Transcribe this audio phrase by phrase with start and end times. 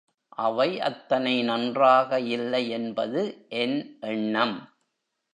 [0.37, 3.21] அவை அத்தனை நன்றாக இல்லை என்பது
[3.49, 3.97] என்
[3.99, 4.55] எண்ணம்.